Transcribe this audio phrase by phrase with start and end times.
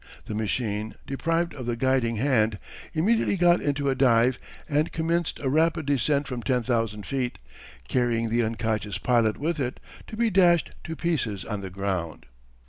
[0.25, 2.57] The machine, deprived of the guiding hand,
[2.95, 7.37] immediately got into a dive and commenced a rapid descent from ten thousand feet,
[7.87, 12.25] carrying the unconscious pilot with it, to be dashed to pieces on the ground.